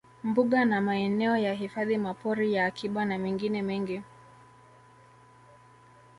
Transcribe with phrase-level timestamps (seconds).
[0.23, 4.01] Mbuga na maeneo ya hifadhi mapori ya akiba na mengine mengi